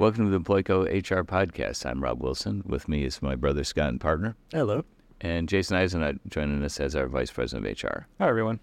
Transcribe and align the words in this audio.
Welcome 0.00 0.24
to 0.24 0.30
the 0.30 0.40
Employco 0.40 0.86
HR 0.86 1.24
podcast. 1.24 1.84
I'm 1.84 2.02
Rob 2.02 2.22
Wilson. 2.22 2.62
With 2.64 2.88
me 2.88 3.04
is 3.04 3.20
my 3.20 3.34
brother 3.34 3.62
Scott 3.64 3.90
and 3.90 4.00
partner, 4.00 4.34
Hello. 4.50 4.82
and 5.20 5.46
Jason 5.46 5.76
Eisenhut 5.76 6.20
joining 6.26 6.64
us 6.64 6.80
as 6.80 6.96
our 6.96 7.06
vice 7.06 7.30
president 7.30 7.66
of 7.66 7.84
HR. 7.84 8.06
Hi, 8.18 8.26
everyone. 8.26 8.60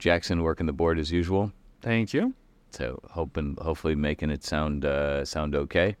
Jackson 0.00 0.42
working 0.42 0.66
the 0.66 0.72
board 0.72 0.98
as 0.98 1.12
usual. 1.12 1.52
Thank 1.82 2.12
you. 2.12 2.34
So 2.70 2.98
hoping, 3.12 3.56
hopefully, 3.62 3.94
making 3.94 4.30
it 4.30 4.42
sound 4.42 4.84
uh, 4.84 5.24
sound 5.24 5.54
okay. 5.54 5.94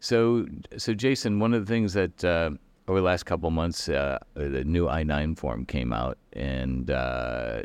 So, 0.00 0.44
so 0.76 0.92
Jason, 0.92 1.40
one 1.40 1.54
of 1.54 1.64
the 1.64 1.72
things 1.72 1.94
that 1.94 2.22
uh, 2.22 2.50
over 2.88 2.98
the 2.98 3.06
last 3.06 3.22
couple 3.22 3.50
months, 3.50 3.88
uh, 3.88 4.18
the 4.34 4.62
new 4.62 4.90
I 4.90 5.04
nine 5.04 5.36
form 5.36 5.64
came 5.64 5.90
out, 5.90 6.18
and 6.34 6.90
uh, 6.90 7.62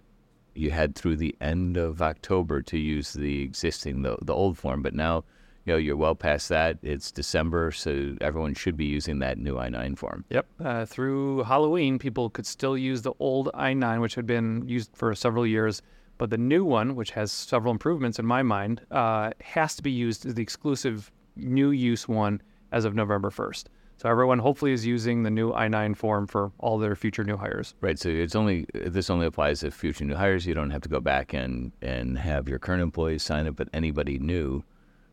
you 0.55 0.71
had 0.71 0.95
through 0.95 1.17
the 1.17 1.35
end 1.41 1.75
of 1.75 2.02
October 2.02 2.61
to 2.61 2.77
use 2.77 3.11
the 3.11 3.43
existing 3.43 4.03
the, 4.03 4.17
the 4.21 4.34
old 4.34 4.57
form, 4.57 4.81
but 4.81 4.95
now 4.95 5.25
you 5.67 5.73
know 5.73 5.77
you're 5.77 5.98
well 5.98 6.16
past 6.16 6.48
that. 6.49 6.77
It's 6.81 7.12
December, 7.12 7.71
so 7.71 8.16
everyone 8.21 8.53
should 8.53 8.77
be 8.77 8.85
using 8.85 9.20
that 9.20 9.38
new 9.38 9.59
I 9.59 9.67
nine 9.67 9.95
form. 9.95 10.23
Yep. 10.30 10.48
Uh, 10.63 10.85
through 10.85 11.43
Halloween, 11.43 11.99
people 11.99 12.30
could 12.30 12.45
still 12.45 12.77
use 12.77 13.02
the 13.02 13.12
old 13.20 13.49
I 13.53 13.73
9, 13.73 13.99
which 13.99 14.16
had 14.16 14.26
been 14.26 14.67
used 14.67 14.91
for 14.95 15.13
several 15.13 15.45
years. 15.45 15.81
But 16.17 16.30
the 16.30 16.38
new 16.38 16.63
one, 16.63 16.95
which 16.95 17.12
has 17.12 17.31
several 17.31 17.71
improvements 17.71 18.17
in 18.17 18.26
my 18.26 18.41
mind, 18.41 18.81
uh, 18.91 19.31
has 19.41 19.76
to 19.76 19.84
be 19.84 19.91
used 19.91 20.26
as 20.26 20.34
the 20.34 20.41
exclusive 20.41 21.12
new 21.35 21.71
use 21.71 22.07
one 22.07 22.41
as 22.71 22.85
of 22.85 22.95
November 22.95 23.29
1st. 23.29 23.65
So 23.98 24.09
everyone 24.09 24.40
hopefully 24.40 24.71
is 24.71 24.85
using 24.85 25.23
the 25.23 25.29
new 25.29 25.54
I 25.54 25.68
9 25.68 25.95
form 25.95 26.27
for 26.27 26.52
all 26.59 26.77
their 26.77 26.95
future 26.95 27.23
new 27.23 27.35
hires. 27.35 27.76
Right. 27.81 27.99
So 27.99 28.09
it's 28.09 28.35
only 28.35 28.68
this 28.73 29.09
only 29.09 29.26
applies 29.26 29.59
to 29.62 29.71
future 29.71 30.05
new 30.05 30.15
hires. 30.15 30.45
You 30.45 30.54
don't 30.54 30.70
have 30.70 30.81
to 30.84 30.90
go 30.90 31.02
back 31.02 31.34
and 31.34 31.71
and 31.81 32.18
have 32.18 32.48
your 32.48 32.59
current 32.59 32.82
employees 32.82 33.23
sign 33.23 33.48
it, 33.48 33.55
but 33.55 33.68
anybody 33.73 34.18
new. 34.18 34.63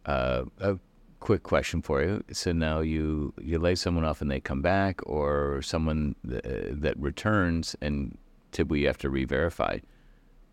Uh, 0.06 0.44
a 0.60 0.78
quick 1.20 1.42
question 1.42 1.80
for 1.80 2.02
you. 2.02 2.22
So 2.33 2.52
now 2.52 2.80
you 2.80 3.33
you 3.41 3.58
lay 3.58 3.74
someone 3.74 4.05
off 4.05 4.20
and 4.20 4.30
they 4.30 4.41
come 4.41 4.62
back, 4.62 5.00
or 5.05 5.62
someone 5.62 6.14
th- 6.28 6.42
that 6.44 6.98
returns 6.98 7.74
and 7.80 8.16
typically 8.52 8.80
you 8.80 8.86
have 8.86 8.98
to 8.98 9.10
re-verify. 9.10 9.78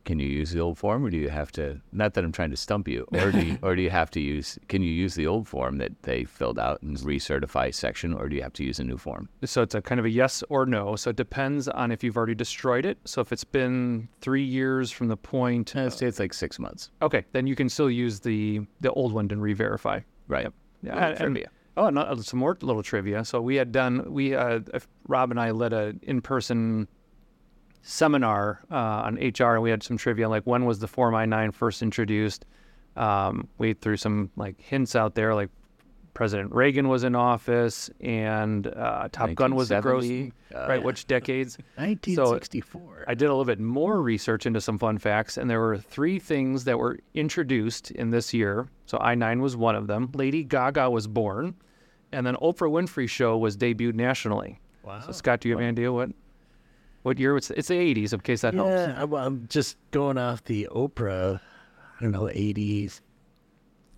Can 0.03 0.17
you 0.19 0.27
use 0.27 0.51
the 0.51 0.59
old 0.59 0.77
form, 0.77 1.05
or 1.05 1.09
do 1.11 1.17
you 1.17 1.29
have 1.29 1.51
to? 1.53 1.79
Not 1.91 2.15
that 2.15 2.23
I'm 2.23 2.31
trying 2.31 2.49
to 2.51 2.57
stump 2.57 2.87
you, 2.87 3.07
or 3.13 3.31
do 3.31 3.39
you, 3.39 3.57
or 3.63 3.75
do 3.75 3.81
you 3.81 3.89
have 3.91 4.09
to 4.11 4.19
use? 4.19 4.57
Can 4.67 4.81
you 4.81 4.89
use 4.91 5.13
the 5.15 5.27
old 5.27 5.47
form 5.47 5.77
that 5.77 5.91
they 6.03 6.23
filled 6.23 6.57
out 6.57 6.81
and 6.81 6.97
recertify 6.97 7.73
section, 7.73 8.13
or 8.13 8.27
do 8.27 8.35
you 8.35 8.41
have 8.41 8.53
to 8.53 8.63
use 8.63 8.79
a 8.79 8.83
new 8.83 8.97
form? 8.97 9.29
So 9.45 9.61
it's 9.61 9.75
a 9.75 9.81
kind 9.81 9.99
of 9.99 10.05
a 10.05 10.09
yes 10.09 10.43
or 10.49 10.65
no. 10.65 10.95
So 10.95 11.11
it 11.11 11.15
depends 11.15 11.67
on 11.67 11.91
if 11.91 12.03
you've 12.03 12.17
already 12.17 12.35
destroyed 12.35 12.85
it. 12.85 12.97
So 13.05 13.21
if 13.21 13.31
it's 13.31 13.43
been 13.43 14.09
three 14.21 14.43
years 14.43 14.89
from 14.91 15.07
the 15.07 15.17
point, 15.17 15.75
Uh, 15.75 15.89
say 15.89 16.07
it's 16.07 16.19
like 16.19 16.33
six 16.33 16.57
months. 16.57 16.89
okay, 17.01 17.23
then 17.33 17.45
you 17.47 17.55
can 17.55 17.69
still 17.69 17.89
use 17.89 18.19
the 18.19 18.61
the 18.81 18.91
old 18.93 19.13
one 19.13 19.27
and 19.31 19.41
re-verify. 19.41 19.99
Right. 20.27 20.47
Yeah, 20.81 20.95
Little 21.11 21.27
and- 21.27 21.37
and- 21.37 21.47
oh, 21.77 21.85
and 21.85 22.25
some 22.25 22.39
more 22.39 22.57
little 22.61 22.81
trivia. 22.83 23.23
So 23.23 23.39
we 23.39 23.55
had 23.55 23.71
done 23.71 24.11
we 24.11 24.33
uh, 24.33 24.61
if 24.73 24.87
Rob 25.07 25.29
and 25.31 25.39
I 25.39 25.51
led 25.51 25.73
a 25.73 25.93
in-person 26.01 26.87
seminar 27.81 28.61
uh, 28.71 28.75
on 28.75 29.15
HR, 29.15 29.55
and 29.55 29.61
we 29.61 29.69
had 29.69 29.83
some 29.83 29.97
trivia 29.97 30.29
like 30.29 30.43
when 30.43 30.65
was 30.65 30.79
the 30.79 30.87
Form 30.87 31.15
I 31.15 31.25
nine 31.25 31.51
first 31.51 31.81
introduced. 31.81 32.45
Um, 32.95 33.47
we 33.57 33.73
threw 33.73 33.97
some 33.97 34.29
like 34.35 34.59
hints 34.59 34.95
out 34.95 35.15
there, 35.15 35.33
like 35.33 35.49
President 36.13 36.53
Reagan 36.53 36.89
was 36.89 37.03
in 37.03 37.15
office, 37.15 37.89
and 38.01 38.67
uh, 38.67 39.07
Top 39.11 39.33
Gun 39.33 39.55
was 39.55 39.69
the 39.69 39.79
gross 39.79 40.05
uh, 40.05 40.67
right. 40.67 40.83
Which 40.83 41.07
decades? 41.07 41.57
1964. 41.75 43.05
I 43.07 43.13
did 43.13 43.25
a 43.25 43.29
little 43.29 43.45
bit 43.45 43.59
more 43.59 44.01
research 44.01 44.45
into 44.45 44.61
some 44.61 44.77
fun 44.77 44.97
facts, 44.97 45.37
and 45.37 45.49
there 45.49 45.59
were 45.59 45.77
three 45.77 46.19
things 46.19 46.65
that 46.65 46.77
were 46.77 46.99
introduced 47.13 47.91
in 47.91 48.09
this 48.09 48.33
year. 48.33 48.67
So 48.85 48.97
I 48.99 49.15
9 49.15 49.41
was 49.41 49.55
one 49.55 49.75
of 49.75 49.87
them. 49.87 50.11
Lady 50.13 50.43
Gaga 50.43 50.89
was 50.89 51.07
born, 51.07 51.55
and 52.11 52.25
then 52.25 52.35
Oprah 52.35 52.69
Winfrey 52.69 53.09
Show 53.09 53.37
was 53.37 53.55
debuted 53.55 53.95
nationally. 53.95 54.59
wow. 54.83 54.99
So, 54.99 55.13
Scott, 55.13 55.39
do 55.39 55.49
you 55.49 55.55
have 55.55 55.61
any 55.61 55.69
idea 55.69 55.91
what 55.93 56.09
what 57.03 57.17
year? 57.19 57.35
It's, 57.37 57.49
it's 57.51 57.67
the 57.67 57.75
80s, 57.75 58.13
in 58.13 58.19
case 58.19 58.41
that 58.41 58.53
helps. 58.53 58.69
yeah, 58.71 58.95
I'm, 59.01 59.13
I'm 59.13 59.47
just 59.49 59.77
going 59.91 60.17
off 60.17 60.43
the 60.43 60.67
Oprah, 60.71 61.39
I 61.99 62.03
don't 62.03 62.11
know, 62.11 62.23
80s. 62.23 63.01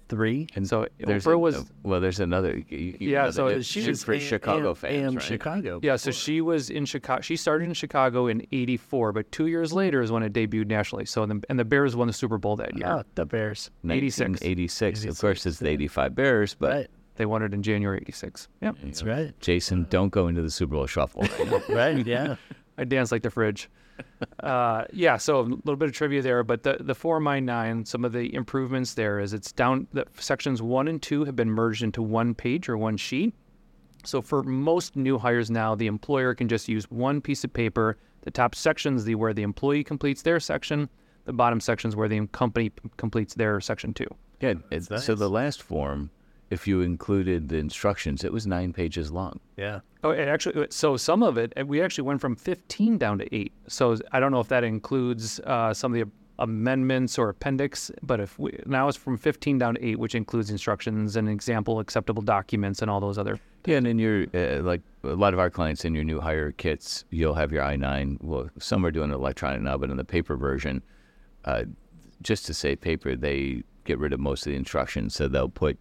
Three 0.10 0.48
And 0.54 0.68
So 0.68 0.86
there's 1.00 1.24
Oprah 1.26 1.34
a- 1.34 1.38
was. 1.40 1.72
well. 1.82 2.00
There's 2.02 2.20
another. 2.20 2.58
you- 2.70 2.96
you 3.00 3.10
Yeah, 3.12 3.24
know, 3.24 3.32
so 3.32 3.50
that- 3.50 3.66
She 3.66 3.88
was 3.88 4.04
for 4.04 4.14
A- 4.14 4.20
Chicago 4.20 4.70
AM, 4.70 4.76
fans, 4.76 4.94
AM 5.08 5.16
right? 5.16 5.24
Chicago. 5.24 5.80
Yeah, 5.82 5.96
so 5.96 6.12
she 6.12 6.42
was 6.42 6.70
in 6.70 6.86
Chicago. 6.86 7.22
She 7.22 7.36
started 7.36 7.68
in 7.70 7.74
Chicago 7.74 8.28
in 8.28 8.46
'84, 8.52 9.12
but 9.14 9.32
two 9.32 9.48
years 9.48 9.72
later 9.74 10.02
is 10.02 10.12
when 10.12 10.22
it 10.22 10.34
debuted 10.34 10.68
nationally. 10.68 11.06
So, 11.06 11.26
the, 11.26 11.42
and 11.50 11.58
the 11.58 11.66
Bears 11.66 11.96
won 11.96 12.08
the 12.08 12.14
Super 12.14 12.38
Bowl 12.38 12.58
that 12.58 12.78
year. 12.78 12.86
Oh, 12.88 13.04
the 13.16 13.26
Bears. 13.26 13.72
86. 13.90 14.40
86. 14.44 15.06
Of 15.06 15.18
course, 15.20 15.46
it's 15.48 15.58
the 15.60 15.70
85 15.70 16.14
Bears, 16.14 16.54
but 16.54 16.72
Right. 16.72 16.88
They 17.16 17.26
won 17.28 17.42
it 17.44 17.54
in 17.54 17.62
January 17.64 18.00
'86. 18.00 18.48
Yeah. 18.62 18.72
That's 18.84 19.04
right. 19.04 19.40
Jason, 19.40 19.86
don't 19.90 20.10
go 20.10 20.28
into 20.28 20.42
the 20.42 20.50
Super 20.52 20.76
Bowl 20.76 20.86
shuffle. 20.88 21.26
Right. 21.70 22.06
Yeah. 22.06 22.36
I 22.78 22.84
dance 22.86 23.12
like 23.12 23.22
the 23.24 23.30
fridge. 23.30 23.70
uh, 24.40 24.86
yeah, 24.92 25.18
so 25.18 25.40
a 25.42 25.44
little 25.44 25.76
bit 25.76 25.90
of 25.90 25.94
trivia 25.94 26.22
there, 26.22 26.44
but 26.44 26.64
the 26.64 26.78
the 26.80 26.96
Form 26.96 27.28
I 27.28 27.40
nine, 27.40 27.86
some 27.86 28.04
of 28.06 28.12
the 28.12 28.34
improvements 28.34 28.96
there 28.96 29.20
is 29.20 29.34
it's 29.34 29.52
down. 29.52 29.88
The 29.94 30.06
sections 30.18 30.62
one 30.62 30.88
and 30.88 31.02
two 31.02 31.26
have 31.26 31.36
been 31.36 31.52
merged 31.52 31.84
into 31.84 32.02
one 32.02 32.34
page 32.34 32.68
or 32.70 32.78
one 32.78 32.98
sheet. 32.98 33.34
So 34.04 34.22
for 34.22 34.44
most 34.44 34.96
new 34.96 35.18
hires 35.18 35.50
now, 35.52 35.76
the 35.76 35.88
employer 35.88 36.34
can 36.36 36.50
just 36.50 36.68
use 36.68 36.90
one 36.90 37.22
piece 37.22 37.44
of 37.44 37.54
paper. 37.54 37.98
The 38.22 38.32
top 38.32 38.56
sections 38.56 39.06
the 39.06 39.16
where 39.16 39.34
the 39.34 39.44
employee 39.44 39.84
completes 39.84 40.22
their 40.24 40.40
section. 40.40 40.90
The 41.26 41.34
bottom 41.34 41.60
sections 41.62 41.96
where 41.96 42.10
the 42.10 42.26
company 42.28 42.70
p- 42.70 42.90
completes 42.98 43.34
their 43.36 43.62
section 43.62 43.94
two. 43.94 44.08
yeah. 44.42 44.56
it's- 44.72 45.06
So 45.06 45.16
the 45.16 45.30
last 45.30 45.62
form, 45.62 46.10
if 46.54 46.68
you 46.68 46.82
included 46.82 47.50
the 47.50 47.58
instructions, 47.58 48.24
it 48.24 48.32
was 48.32 48.46
nine 48.46 48.72
pages 48.72 49.12
long. 49.12 49.40
Yeah. 49.58 49.80
Oh, 50.04 50.12
it 50.12 50.28
actually, 50.28 50.68
so 50.70 50.98
some 50.98 51.24
of 51.24 51.38
it, 51.38 51.52
we 51.66 51.82
actually 51.82 52.04
went 52.04 52.22
from 52.22 52.36
15 52.36 53.00
down 53.00 53.18
to 53.18 53.36
eight. 53.36 53.52
So 53.68 53.98
I 54.12 54.20
don't 54.20 54.32
know 54.32 54.40
if 54.40 54.50
that 54.50 54.64
includes 54.64 55.40
uh, 55.40 55.74
some 55.74 55.94
of 55.94 56.00
the 56.00 56.12
amendments 56.38 57.18
or 57.18 57.30
appendix, 57.30 57.90
but 58.04 58.20
if 58.20 58.38
we, 58.38 58.56
now 58.68 58.88
it's 58.88 58.98
from 58.98 59.18
15 59.18 59.58
down 59.58 59.76
to 59.76 59.84
eight, 59.84 59.98
which 59.98 60.14
includes 60.14 60.52
instructions 60.52 61.16
and 61.16 61.28
example 61.28 61.80
acceptable 61.80 62.22
documents 62.22 62.84
and 62.84 62.92
all 62.92 63.00
those 63.00 63.18
other. 63.18 63.40
Yeah, 63.66 63.78
and 63.78 63.88
in 63.88 63.98
your 63.98 64.26
uh, 64.36 64.62
like 64.62 64.82
a 65.04 65.16
lot 65.16 65.34
of 65.34 65.40
our 65.40 65.50
clients 65.50 65.86
in 65.86 65.96
your 65.96 66.04
new 66.04 66.20
hire 66.20 66.52
kits, 66.52 67.06
you'll 67.10 67.34
have 67.34 67.52
your 67.52 67.64
I 67.64 67.78
nine. 67.78 68.20
Well, 68.22 68.50
some 68.60 68.86
are 68.86 68.92
doing 68.92 69.10
it 69.10 69.14
electronic 69.16 69.62
now, 69.62 69.78
but 69.78 69.90
in 69.90 69.98
the 69.98 70.04
paper 70.04 70.36
version, 70.36 70.84
uh, 71.46 71.64
just 72.22 72.46
to 72.48 72.54
save 72.54 72.82
paper, 72.82 73.16
they 73.16 73.64
get 73.86 73.98
rid 74.00 74.12
of 74.12 74.20
most 74.20 74.46
of 74.46 74.52
the 74.52 74.58
instructions. 74.58 75.16
So 75.16 75.28
they'll 75.28 75.50
put 75.50 75.80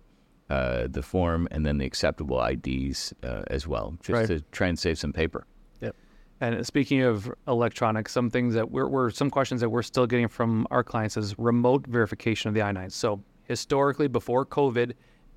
uh, 0.50 0.86
the 0.90 1.02
form 1.02 1.48
and 1.50 1.64
then 1.64 1.78
the 1.78 1.86
acceptable 1.86 2.42
IDs 2.42 3.14
uh, 3.22 3.42
as 3.48 3.66
well, 3.66 3.96
just 4.02 4.10
Right. 4.10 4.26
to 4.28 4.40
try 4.52 4.68
and 4.68 4.78
save 4.78 4.98
some 4.98 5.12
paper. 5.12 5.46
Yep. 5.80 5.96
And 6.40 6.66
speaking 6.66 7.02
of 7.02 7.32
electronics, 7.48 8.12
some 8.12 8.28
things 8.30 8.54
that 8.54 8.70
we're, 8.70 8.88
we're 8.88 9.10
some 9.10 9.30
questions 9.30 9.60
that 9.60 9.70
we're 9.70 9.82
still 9.82 10.06
getting 10.06 10.28
from 10.28 10.66
our 10.70 10.84
clients 10.84 11.16
is 11.16 11.38
remote 11.38 11.86
verification 11.86 12.48
of 12.48 12.54
the 12.54 12.62
I 12.62 12.72
9. 12.72 12.90
So 12.90 13.22
historically, 13.44 14.08
before 14.08 14.44
COVID, 14.44 14.92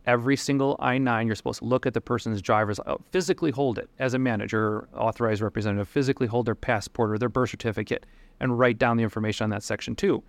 every 0.06 0.36
single 0.36 0.76
I 0.80 0.98
9, 0.98 1.28
you're 1.28 1.36
supposed 1.36 1.60
to 1.60 1.66
look 1.66 1.86
at 1.86 1.94
the 1.94 2.02
person's 2.02 2.42
driver's, 2.42 2.80
uh, 2.86 2.96
physically 3.12 3.52
hold 3.52 3.78
it 3.78 3.90
as 4.00 4.14
a 4.14 4.20
manager, 4.20 4.88
authorized 4.96 5.42
representative, 5.42 5.88
physically 5.88 6.28
hold 6.28 6.46
their 6.46 6.56
passport 6.56 7.12
or 7.12 7.18
their 7.18 7.30
birth 7.30 7.52
certificate 7.52 8.06
and 8.40 8.60
write 8.60 8.78
down 8.78 8.98
the 8.98 9.04
information 9.04 9.46
on 9.46 9.50
that 9.52 9.64
section 9.64 9.96
too. 9.96 10.24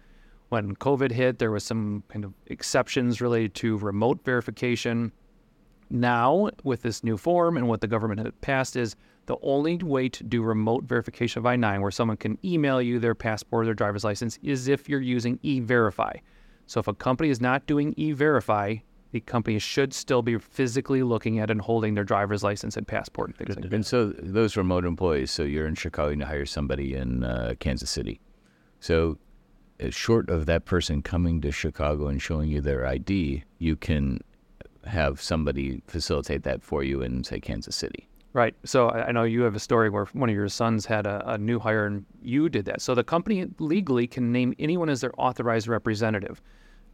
When 0.48 0.76
COVID 0.76 1.10
hit, 1.10 1.38
there 1.38 1.50
was 1.50 1.64
some 1.64 2.04
kind 2.08 2.24
of 2.24 2.32
exceptions 2.46 3.20
related 3.20 3.54
to 3.56 3.78
remote 3.78 4.24
verification. 4.24 5.12
Now, 5.90 6.50
with 6.62 6.82
this 6.82 7.02
new 7.02 7.16
form 7.16 7.56
and 7.56 7.68
what 7.68 7.80
the 7.80 7.88
government 7.88 8.20
had 8.20 8.40
passed, 8.40 8.76
is 8.76 8.96
the 9.26 9.36
only 9.42 9.76
way 9.78 10.08
to 10.08 10.22
do 10.22 10.42
remote 10.42 10.84
verification 10.84 11.40
of 11.40 11.46
I 11.46 11.56
9, 11.56 11.80
where 11.80 11.90
someone 11.90 12.16
can 12.16 12.38
email 12.44 12.80
you 12.80 13.00
their 13.00 13.14
passport 13.14 13.62
or 13.62 13.64
their 13.66 13.74
driver's 13.74 14.04
license, 14.04 14.38
is 14.42 14.68
if 14.68 14.88
you're 14.88 15.00
using 15.00 15.38
e 15.42 15.60
verify. 15.60 16.12
So, 16.66 16.80
if 16.80 16.86
a 16.88 16.94
company 16.94 17.30
is 17.30 17.40
not 17.40 17.66
doing 17.66 17.92
e 17.96 18.12
verify, 18.12 18.76
the 19.12 19.20
company 19.20 19.58
should 19.58 19.94
still 19.94 20.22
be 20.22 20.38
physically 20.38 21.02
looking 21.02 21.38
at 21.38 21.50
and 21.50 21.60
holding 21.60 21.94
their 21.94 22.04
driver's 22.04 22.42
license 22.42 22.76
and 22.76 22.86
passport 22.86 23.30
and 23.30 23.36
things 23.36 23.56
like 23.56 23.62
that. 23.62 23.72
And 23.72 23.86
so 23.86 24.08
those 24.08 24.56
remote 24.56 24.84
employees, 24.84 25.30
so 25.30 25.42
you're 25.42 25.66
in 25.66 25.74
Chicago 25.74 26.10
and 26.10 26.20
you 26.20 26.26
hire 26.26 26.44
somebody 26.44 26.94
in 26.94 27.24
uh, 27.24 27.54
Kansas 27.58 27.88
City. 27.88 28.20
So 28.80 29.16
short 29.90 30.30
of 30.30 30.46
that 30.46 30.64
person 30.64 31.02
coming 31.02 31.40
to 31.40 31.52
Chicago 31.52 32.08
and 32.08 32.20
showing 32.20 32.50
you 32.50 32.60
their 32.60 32.86
ID, 32.86 33.44
you 33.58 33.76
can 33.76 34.20
have 34.86 35.20
somebody 35.20 35.82
facilitate 35.86 36.42
that 36.44 36.62
for 36.62 36.82
you 36.82 37.02
in, 37.02 37.24
say, 37.24 37.40
Kansas 37.40 37.76
City. 37.76 38.08
Right. 38.32 38.54
So 38.64 38.90
I 38.90 39.12
know 39.12 39.22
you 39.22 39.42
have 39.42 39.54
a 39.54 39.60
story 39.60 39.88
where 39.88 40.04
one 40.12 40.28
of 40.28 40.34
your 40.34 40.48
sons 40.50 40.84
had 40.84 41.06
a, 41.06 41.22
a 41.26 41.38
new 41.38 41.58
hire 41.58 41.86
and 41.86 42.04
you 42.20 42.50
did 42.50 42.66
that. 42.66 42.82
So 42.82 42.94
the 42.94 43.02
company 43.02 43.46
legally 43.58 44.06
can 44.06 44.30
name 44.30 44.54
anyone 44.58 44.90
as 44.90 45.00
their 45.00 45.12
authorized 45.16 45.68
representative. 45.68 46.42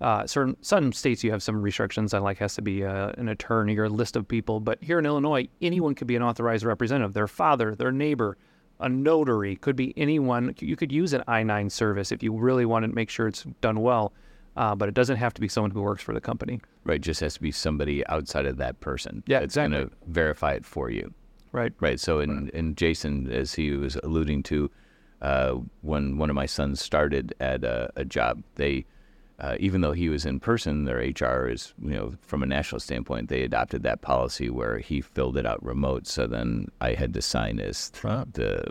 Uh, 0.01 0.25
certain 0.25 0.57
some 0.63 0.93
states 0.93 1.25
you 1.25 1.33
have 1.33 1.43
some 1.43 1.61
restrictions 1.61 2.13
that 2.13 2.23
like 2.23 2.39
has 2.39 2.55
to 2.55 2.63
be 2.63 2.85
uh, 2.85 3.11
an 3.19 3.29
attorney 3.29 3.77
or 3.77 3.85
a 3.85 3.89
list 3.89 4.15
of 4.15 4.27
people, 4.27 4.61
but 4.61 4.83
here 4.83 5.01
in 5.01 5.07
Illinois, 5.07 5.49
anyone 5.61 5.97
could 5.97 6.07
be 6.07 6.15
an 6.15 6.23
authorized 6.23 6.65
representative. 6.65 7.13
Their 7.13 7.29
father, 7.29 7.75
their 7.75 7.91
neighbor, 7.91 8.37
a 8.83 8.89
notary 8.89 9.57
could 9.57 9.77
be 9.77 9.95
anyone. 9.97 10.55
You 10.59 10.77
could 10.77 10.93
use 10.93 11.13
an 11.15 11.23
I 11.27 11.43
nine 11.43 11.71
service 11.71 12.13
if 12.13 12.23
you 12.23 12.33
really 12.37 12.67
want 12.67 12.85
to 12.85 12.93
make 12.93 13.09
sure 13.09 13.29
it's 13.29 13.45
done 13.61 13.81
well. 13.81 14.13
uh, 14.57 14.75
but 14.75 14.89
it 14.89 14.95
doesn't 14.95 15.17
have 15.17 15.33
to 15.35 15.41
be 15.41 15.49
someone 15.49 15.71
who 15.71 15.81
works 15.81 16.03
for 16.03 16.13
the 16.13 16.21
company. 16.21 16.61
Right. 16.85 17.01
Just 17.01 17.21
has 17.21 17.35
to 17.35 17.41
be 17.41 17.53
somebody 17.53 18.07
outside 18.09 18.47
of 18.47 18.57
that 18.59 18.81
person. 18.81 19.23
Yeah, 19.27 19.41
that's 19.41 19.55
going 19.55 19.73
exactly. 19.73 19.97
to 20.07 20.13
verify 20.13 20.53
it 20.53 20.65
for 20.67 20.91
you. 20.91 21.13
Right. 21.53 21.73
Right. 21.81 22.01
So, 22.01 22.21
in, 22.21 22.51
in 22.55 22.75
Jason, 22.75 23.31
as 23.31 23.55
he 23.55 23.73
was 23.73 23.97
alluding 24.03 24.43
to, 24.45 24.71
uh, 25.21 25.57
when 25.83 26.19
one 26.19 26.31
of 26.31 26.37
my 26.37 26.47
sons 26.47 26.81
started 26.81 27.35
at 27.41 27.63
a, 27.65 27.91
a 27.97 28.05
job, 28.05 28.43
they, 28.57 28.87
uh, 29.43 29.57
even 29.59 29.81
though 29.81 29.93
he 29.93 30.09
was 30.09 30.25
in 30.25 30.39
person, 30.39 30.85
their 30.85 30.99
HR 30.99 31.49
is, 31.49 31.75
you 31.83 31.91
know, 31.91 32.15
from 32.23 32.43
a 32.45 32.47
national 32.47 32.79
standpoint, 32.79 33.29
they 33.29 33.43
adopted 33.43 33.83
that 33.83 34.01
policy 34.01 34.49
where 34.49 34.79
he 34.79 35.01
filled 35.01 35.37
it 35.37 35.45
out 35.45 35.63
remote. 35.65 36.07
So 36.07 36.29
then 36.29 36.69
I 36.81 36.95
had 36.95 37.13
to 37.15 37.21
sign 37.23 37.59
as 37.59 37.91
Wow. 38.05 38.25
the 38.33 38.63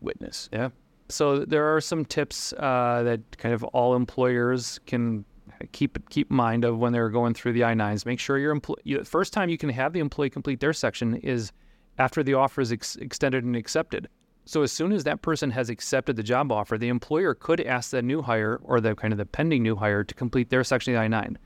witness. 0.00 0.48
Yeah. 0.52 0.70
So 1.08 1.44
there 1.44 1.72
are 1.74 1.80
some 1.80 2.04
tips 2.04 2.52
uh, 2.54 3.02
that 3.04 3.38
kind 3.38 3.54
of 3.54 3.62
all 3.64 3.94
employers 3.94 4.80
can 4.86 5.24
keep 5.70 5.96
keep 6.10 6.30
in 6.30 6.36
mind 6.36 6.64
of 6.64 6.78
when 6.78 6.92
they're 6.92 7.08
going 7.08 7.32
through 7.32 7.52
the 7.52 7.62
I-9s. 7.62 8.04
Make 8.04 8.18
sure 8.18 8.36
your 8.36 8.50
employee 8.50 8.82
you, 8.82 9.04
first 9.04 9.32
time 9.32 9.48
you 9.48 9.56
can 9.56 9.70
have 9.70 9.92
the 9.92 10.00
employee 10.00 10.28
complete 10.28 10.58
their 10.58 10.72
section 10.72 11.14
is 11.14 11.52
after 11.98 12.24
the 12.24 12.34
offer 12.34 12.60
is 12.60 12.72
ex- 12.72 12.96
extended 12.96 13.44
and 13.44 13.54
accepted. 13.54 14.08
So 14.48 14.62
as 14.62 14.70
soon 14.70 14.92
as 14.92 15.02
that 15.02 15.22
person 15.22 15.50
has 15.50 15.70
accepted 15.70 16.14
the 16.14 16.22
job 16.22 16.52
offer, 16.52 16.78
the 16.78 16.86
employer 16.88 17.34
could 17.34 17.60
ask 17.62 17.90
the 17.90 18.00
new 18.00 18.22
hire 18.22 18.60
or 18.62 18.80
the 18.80 18.94
kind 18.94 19.12
of 19.12 19.18
the 19.18 19.26
pending 19.26 19.64
new 19.64 19.74
hire 19.74 20.04
to 20.04 20.14
complete 20.14 20.50
their 20.50 20.62
section 20.62 20.94
of 20.94 21.00
the 21.00 21.04
I-9. 21.04 21.36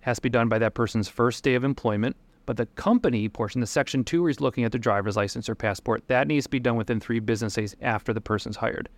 Has 0.00 0.18
to 0.18 0.22
be 0.22 0.28
done 0.28 0.50
by 0.50 0.58
that 0.58 0.74
person's 0.74 1.08
first 1.08 1.42
day 1.44 1.54
of 1.54 1.64
employment. 1.64 2.14
But 2.44 2.58
the 2.58 2.66
company 2.66 3.26
portion, 3.30 3.62
the 3.62 3.66
section 3.66 4.04
two, 4.04 4.20
where 4.20 4.28
he's 4.28 4.40
looking 4.40 4.64
at 4.64 4.72
the 4.72 4.78
driver's 4.78 5.16
license 5.16 5.48
or 5.48 5.54
passport, 5.54 6.06
that 6.08 6.28
needs 6.28 6.44
to 6.44 6.50
be 6.50 6.60
done 6.60 6.76
within 6.76 7.00
three 7.00 7.20
business 7.20 7.54
days 7.54 7.74
after 7.80 8.12
the 8.12 8.20
person's 8.20 8.56
hired. 8.56 8.90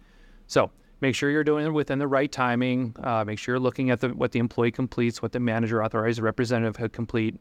So 0.48 0.72
make 1.00 1.14
sure 1.14 1.30
you're 1.30 1.44
doing 1.44 1.66
it 1.66 1.72
within 1.72 2.00
the 2.00 2.08
right 2.08 2.32
timing. 2.32 2.96
Uh, 3.04 3.24
make 3.24 3.38
sure 3.38 3.54
you're 3.54 3.60
looking 3.60 3.90
at 3.90 4.00
the, 4.00 4.08
what 4.08 4.32
the 4.32 4.40
employee 4.40 4.72
completes, 4.72 5.22
what 5.22 5.30
the 5.30 5.38
manager 5.38 5.84
authorized 5.84 6.18
representative 6.18 6.74
had 6.76 6.92
complete, 6.92 7.38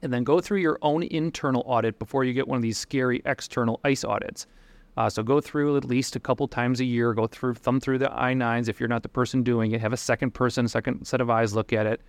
and 0.00 0.10
then 0.10 0.24
go 0.24 0.40
through 0.40 0.60
your 0.60 0.78
own 0.80 1.02
internal 1.02 1.62
audit 1.66 1.98
before 1.98 2.24
you 2.24 2.32
get 2.32 2.48
one 2.48 2.56
of 2.56 2.62
these 2.62 2.78
scary 2.78 3.20
external 3.26 3.80
ICE 3.84 4.04
audits. 4.04 4.46
Uh, 4.96 5.10
so 5.10 5.22
go 5.22 5.40
through 5.40 5.76
at 5.76 5.84
least 5.84 6.14
a 6.14 6.20
couple 6.20 6.46
times 6.46 6.80
a 6.80 6.84
year. 6.84 7.12
Go 7.14 7.26
through, 7.26 7.54
thumb 7.54 7.80
through 7.80 7.98
the 7.98 8.12
I-9s 8.12 8.68
if 8.68 8.78
you're 8.78 8.88
not 8.88 9.02
the 9.02 9.08
person 9.08 9.42
doing 9.42 9.72
it. 9.72 9.80
Have 9.80 9.92
a 9.92 9.96
second 9.96 10.32
person, 10.32 10.68
second 10.68 11.06
set 11.06 11.20
of 11.20 11.30
eyes 11.30 11.54
look 11.54 11.72
at 11.72 11.86
it. 11.86 12.00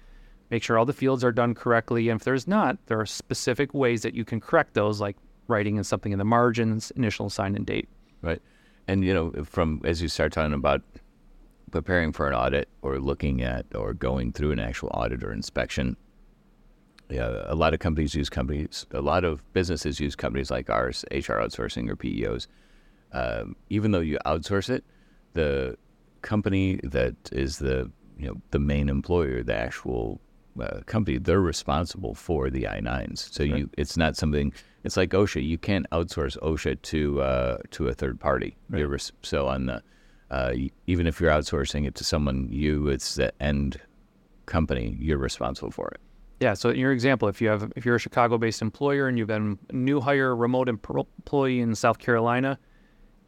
Make 0.52 0.62
sure 0.62 0.78
all 0.78 0.86
the 0.86 0.94
fields 0.94 1.24
are 1.24 1.32
done 1.32 1.56
correctly. 1.56 2.10
And 2.10 2.20
if 2.20 2.26
there's 2.26 2.48
not, 2.48 2.78
there 2.86 3.00
are 3.00 3.06
specific 3.06 3.74
ways 3.74 4.04
that 4.04 4.14
you 4.14 4.24
can 4.24 4.40
correct 4.40 4.76
those, 4.76 5.02
like 5.02 5.18
writing 5.48 5.78
in 5.78 5.84
something 5.84 6.12
in 6.12 6.20
the 6.20 6.26
margins, 6.26 6.92
initial 6.92 7.30
sign 7.30 7.56
and 7.56 7.66
date. 7.66 7.90
Right. 8.22 8.42
And, 8.88 9.04
you 9.04 9.14
know, 9.14 9.34
from 9.46 9.82
as 9.84 10.02
you 10.02 10.08
start 10.08 10.32
talking 10.34 10.54
about 10.54 10.82
preparing 11.72 12.12
for 12.12 12.28
an 12.28 12.36
audit 12.36 12.70
or 12.84 13.00
looking 13.00 13.42
at 13.42 13.66
or 13.74 13.96
going 13.96 14.32
through 14.32 14.52
an 14.52 14.60
actual 14.60 14.90
audit 14.94 15.24
or 15.24 15.32
inspection, 15.32 15.98
yeah, 17.10 17.44
a 17.46 17.56
lot 17.56 17.74
of 17.74 17.80
companies 17.80 18.14
use 18.14 18.30
companies, 18.30 18.86
a 18.92 19.02
lot 19.02 19.24
of 19.24 19.42
businesses 19.54 20.00
use 20.00 20.16
companies 20.16 20.52
like 20.52 20.70
ours, 20.70 21.04
HR 21.12 21.42
outsourcing 21.42 21.90
or 21.90 21.96
PEOs. 21.96 22.48
Um, 23.16 23.56
even 23.70 23.92
though 23.92 24.02
you 24.02 24.18
outsource 24.26 24.70
it, 24.70 24.84
the 25.34 25.78
company 26.22 26.80
that 26.84 27.16
is 27.32 27.60
the 27.60 27.90
you 28.18 28.28
know 28.28 28.42
the 28.52 28.60
main 28.60 28.90
employer, 28.90 29.42
the 29.42 29.56
actual 29.56 30.20
uh, 30.60 30.82
company, 30.86 31.18
they're 31.18 31.42
responsible 31.42 32.14
for 32.14 32.50
the 32.50 32.68
I 32.68 32.80
nines. 32.80 33.30
So 33.32 33.44
you, 33.44 33.70
it's 33.78 33.98
not 33.98 34.16
something. 34.16 34.54
It's 34.84 34.98
like 34.98 35.10
OSHA. 35.12 35.46
You 35.46 35.58
can't 35.58 35.90
outsource 35.92 36.38
OSHA 36.40 36.82
to 36.82 37.22
uh, 37.22 37.58
to 37.72 37.88
a 37.88 37.94
third 37.94 38.20
party. 38.20 38.58
You're 38.74 38.90
res- 38.90 39.12
so 39.22 39.48
on 39.48 39.68
the 39.68 39.82
uh, 40.32 40.54
even 40.88 41.08
if 41.08 41.22
you're 41.22 41.32
outsourcing 41.32 41.88
it 41.88 41.96
to 41.96 42.04
someone, 42.04 42.48
you 42.52 42.88
it's 42.88 43.16
the 43.16 43.32
end 43.42 43.80
company. 44.46 44.98
You're 45.00 45.18
responsible 45.18 45.72
for 45.72 45.88
it. 45.90 46.02
Yeah. 46.40 46.54
So 46.54 46.70
in 46.70 46.80
your 46.80 46.92
example, 46.92 47.28
if 47.28 47.42
you 47.42 47.48
have 47.48 47.72
if 47.76 47.86
you're 47.86 47.96
a 47.96 48.00
Chicago-based 48.00 48.62
employer 48.62 49.08
and 49.08 49.18
you've 49.18 49.28
been 49.28 49.58
a 49.70 49.74
new 49.74 50.02
hire 50.02 50.36
remote 50.36 50.68
em- 50.68 50.80
employee 51.18 51.62
in 51.62 51.76
South 51.76 52.00
Carolina, 52.00 52.60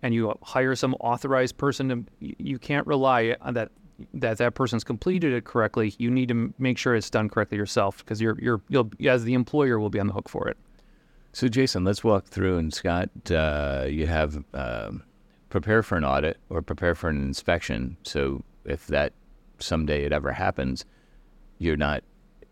and 0.01 0.13
you 0.13 0.33
hire 0.43 0.75
some 0.75 0.93
authorized 0.95 1.57
person, 1.57 1.89
to, 1.89 2.03
you 2.19 2.59
can't 2.59 2.85
rely 2.87 3.35
on 3.41 3.53
that 3.55 3.71
that 4.13 4.37
that 4.37 4.53
person's 4.53 4.83
completed 4.83 5.33
it 5.33 5.45
correctly. 5.45 5.95
You 5.97 6.11
need 6.11 6.29
to 6.29 6.53
make 6.59 6.77
sure 6.77 6.95
it's 6.95 7.09
done 7.09 7.29
correctly 7.29 7.57
yourself 7.57 7.97
because 7.99 8.21
you're 8.21 8.37
you're 8.39 8.61
you'll 8.69 8.91
as 9.07 9.23
the 9.23 9.33
employer 9.33 9.79
will 9.79 9.89
be 9.89 9.99
on 9.99 10.07
the 10.07 10.13
hook 10.13 10.29
for 10.29 10.47
it. 10.47 10.57
So, 11.33 11.47
Jason, 11.47 11.83
let's 11.83 12.03
walk 12.03 12.25
through. 12.25 12.57
And 12.57 12.73
Scott, 12.73 13.09
uh, 13.29 13.85
you 13.87 14.07
have 14.07 14.43
um, 14.53 15.03
prepare 15.49 15.83
for 15.83 15.95
an 15.95 16.03
audit 16.03 16.37
or 16.49 16.61
prepare 16.61 16.95
for 16.95 17.09
an 17.09 17.21
inspection. 17.23 17.97
So, 18.03 18.43
if 18.65 18.87
that 18.87 19.13
someday 19.59 20.03
it 20.03 20.11
ever 20.11 20.31
happens, 20.31 20.85
you're 21.59 21.77
not 21.77 22.03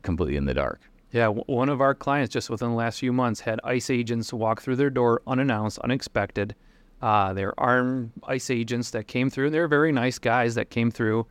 completely 0.02 0.38
in 0.38 0.46
the 0.46 0.54
dark. 0.54 0.82
Yeah, 1.12 1.26
w- 1.26 1.44
one 1.48 1.70
of 1.70 1.82
our 1.82 1.96
clients 1.96 2.34
just 2.34 2.50
within 2.50 2.70
the 2.70 2.76
last 2.76 3.00
few 3.00 3.14
months 3.14 3.40
had 3.40 3.60
ICE 3.64 3.90
agents 3.90 4.34
walk 4.34 4.62
through 4.62 4.76
their 4.76 4.90
door 4.90 5.22
unannounced, 5.26 5.80
unexpected. 5.80 6.56
Uh, 7.02 7.34
they're 7.34 7.58
armed 7.60 8.12
ICE 8.24 8.50
agents 8.50 8.92
that 8.92 9.08
came 9.08 9.30
through. 9.30 9.50
They're 9.50 9.68
very 9.68 9.92
nice 9.92 10.18
guys 10.18 10.56
that 10.56 10.70
came 10.70 10.92
through. 10.92 11.28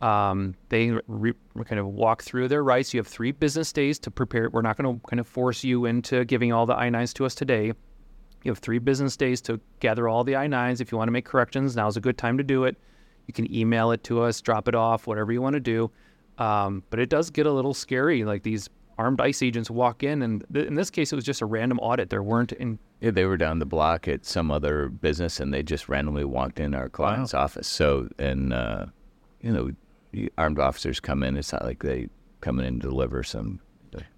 Um, 0.00 0.54
they 0.68 0.92
re- 1.08 1.34
kind 1.64 1.80
of 1.80 1.88
walk 1.88 2.22
through 2.22 2.48
their 2.48 2.62
rights. 2.62 2.94
You 2.94 3.00
have 3.00 3.08
three 3.08 3.32
business 3.32 3.72
days 3.72 3.98
to 4.00 4.10
prepare. 4.10 4.48
We're 4.48 4.62
not 4.62 4.76
going 4.76 5.00
to 5.00 5.06
kind 5.08 5.18
of 5.18 5.26
force 5.26 5.64
you 5.64 5.86
into 5.86 6.24
giving 6.24 6.52
all 6.52 6.66
the 6.66 6.76
I-9s 6.76 7.12
to 7.14 7.26
us 7.26 7.34
today. 7.34 7.72
You 8.44 8.52
have 8.52 8.58
three 8.58 8.78
business 8.78 9.16
days 9.16 9.40
to 9.42 9.60
gather 9.80 10.08
all 10.08 10.22
the 10.22 10.36
I-9s. 10.36 10.80
If 10.80 10.92
you 10.92 10.98
want 10.98 11.08
to 11.08 11.12
make 11.12 11.24
corrections, 11.24 11.74
now's 11.74 11.96
a 11.96 12.00
good 12.00 12.16
time 12.16 12.38
to 12.38 12.44
do 12.44 12.64
it. 12.64 12.76
You 13.26 13.34
can 13.34 13.52
email 13.52 13.90
it 13.90 14.04
to 14.04 14.22
us, 14.22 14.40
drop 14.40 14.68
it 14.68 14.74
off, 14.74 15.06
whatever 15.06 15.32
you 15.32 15.42
want 15.42 15.54
to 15.54 15.60
do. 15.60 15.90
Um, 16.38 16.84
but 16.90 17.00
it 17.00 17.08
does 17.08 17.30
get 17.30 17.46
a 17.46 17.52
little 17.52 17.74
scary. 17.74 18.24
Like 18.24 18.44
these 18.44 18.70
armed 18.98 19.20
ICE 19.20 19.42
agents 19.42 19.70
walk 19.70 20.02
in, 20.02 20.22
and 20.22 20.44
th- 20.52 20.66
in 20.66 20.74
this 20.74 20.90
case, 20.90 21.12
it 21.12 21.16
was 21.16 21.24
just 21.24 21.40
a 21.40 21.46
random 21.46 21.78
audit. 21.78 22.10
There 22.10 22.22
weren't 22.22 22.52
in. 22.52 22.78
Yeah, 23.00 23.12
they 23.12 23.24
were 23.24 23.36
down 23.36 23.60
the 23.60 23.66
block 23.66 24.08
at 24.08 24.26
some 24.26 24.50
other 24.50 24.88
business, 24.88 25.40
and 25.40 25.54
they 25.54 25.62
just 25.62 25.88
randomly 25.88 26.24
walked 26.24 26.58
in 26.60 26.74
our 26.74 26.88
client's 26.88 27.32
office. 27.32 27.68
So, 27.68 28.08
and 28.18 28.52
uh, 28.52 28.86
you 29.40 29.52
know, 29.52 29.70
the 30.10 30.32
armed 30.36 30.58
officers 30.58 31.00
come 31.00 31.22
in. 31.22 31.36
It's 31.36 31.52
not 31.52 31.64
like 31.64 31.82
they 31.82 32.08
come 32.40 32.58
in 32.58 32.66
and 32.66 32.80
deliver 32.80 33.22
some 33.22 33.60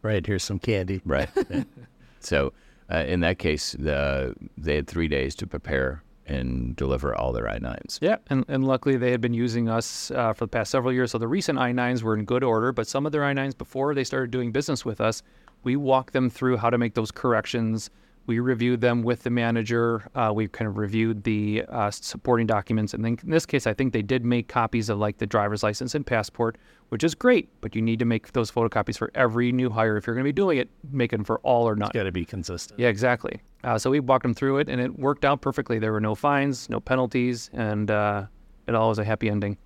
Right, 0.03 0.25
here's 0.27 0.45
some 0.45 0.59
candy. 0.59 1.01
Right. 1.05 1.29
so, 2.21 2.53
uh, 2.93 3.05
in 3.07 3.21
that 3.21 3.39
case, 3.39 3.73
the, 3.79 4.35
they 4.57 4.77
had 4.77 4.87
three 4.87 5.09
days 5.09 5.35
to 5.37 5.47
prepare 5.47 6.03
and 6.27 6.77
deliver 6.77 7.15
all 7.15 7.33
their 7.33 7.49
I 7.49 7.59
nines. 7.59 7.99
Yeah, 8.01 8.17
and, 8.29 8.45
and 8.49 8.67
luckily 8.67 8.97
they 8.97 9.11
had 9.11 9.21
been 9.21 9.35
using 9.35 9.69
us 9.69 10.11
uh, 10.11 10.33
for 10.33 10.45
the 10.45 10.49
past 10.49 10.71
several 10.71 10.93
years. 10.93 11.11
So 11.11 11.19
the 11.19 11.29
recent 11.29 11.59
I 11.59 11.73
9s 11.73 12.03
were 12.03 12.17
in 12.17 12.25
good 12.25 12.45
order, 12.45 12.73
but 12.73 12.87
some 12.87 13.07
of 13.07 13.13
their 13.13 13.25
I 13.25 13.35
9s 13.35 13.57
before 13.57 13.95
they 13.95 14.05
started 14.05 14.31
doing 14.31 14.53
business 14.53 14.85
with 14.85 15.01
us, 15.01 15.23
we 15.63 15.77
walked 15.77 16.13
them 16.13 16.31
through 16.31 16.59
how 16.59 16.71
to 16.71 16.79
make 16.79 16.95
those 16.95 17.11
corrections. 17.11 17.91
We 18.27 18.39
reviewed 18.39 18.81
them 18.81 19.03
with 19.03 19.23
the 19.25 19.31
manager. 19.31 20.09
Uh, 20.15 20.31
we 20.35 20.47
kind 20.47 20.69
of 20.69 20.77
reviewed 20.77 21.25
the 21.25 21.65
uh, 21.69 21.91
supporting 21.91 22.47
documents. 22.47 22.95
And 22.95 23.05
then 23.05 23.19
in 23.23 23.31
this 23.31 23.45
case, 23.45 23.67
I 23.67 23.75
think 23.75 23.93
they 23.93 24.03
did 24.03 24.25
make 24.25 24.47
copies 24.47 24.89
of 24.89 24.99
like 24.99 25.19
the 25.19 25.27
driver's 25.27 25.63
license 25.63 25.95
and 25.95 26.07
passport, 26.07 26.57
which 26.91 27.03
is 27.03 27.15
great, 27.15 27.49
but 27.61 27.75
you 27.75 27.83
need 27.83 27.99
to 27.99 28.05
make 28.05 28.33
those 28.33 28.51
photocopies 28.51 28.97
for 28.97 29.11
every 29.15 29.51
new 29.51 29.69
hire. 29.71 29.97
If 29.97 30.07
you're 30.07 30.15
going 30.15 30.25
to 30.25 30.29
be 30.29 30.33
doing 30.33 30.59
it, 30.59 30.71
make 30.93 31.11
them 31.11 31.25
for 31.25 31.41
all 31.41 31.69
or 31.69 31.75
none. 31.75 31.89
It's 31.89 31.95
got 31.95 32.05
to 32.05 32.13
be 32.13 32.25
consistent. 32.25 32.79
Yeah, 32.79 32.89
exactly. 32.89 33.41
Uh, 33.65 33.79
so 33.79 33.91
we 33.91 34.01
walked 34.01 34.23
them 34.23 34.35
through 34.35 34.59
it, 34.59 34.69
and 34.69 34.81
it 34.81 34.99
worked 34.99 35.25
out 35.25 35.41
perfectly. 35.41 35.79
There 35.79 35.93
were 35.93 36.01
no 36.01 36.15
fines, 36.15 36.69
no 36.71 36.79
penalties, 36.79 37.51
and 37.53 37.91
uh, 37.91 38.27
it 38.67 38.75
all 38.75 38.91
was 38.91 38.99
a 38.99 39.05
happy 39.05 39.29
ending. 39.29 39.57